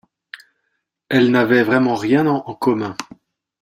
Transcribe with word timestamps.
elle 1.09 1.29
n’avait 1.29 1.61
vraiment 1.61 1.93
rien 1.93 2.25
en 2.25 2.55
commun. 2.55 2.97